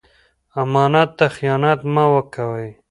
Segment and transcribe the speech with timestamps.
[0.61, 2.03] امانت ته خیانت مه
[2.33, 2.67] کوئ.